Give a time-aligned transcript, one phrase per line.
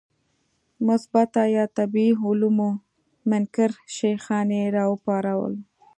[0.75, 2.69] د مثبته یا طبیعي علومو
[3.29, 5.53] منکر شیخان یې راوپارول.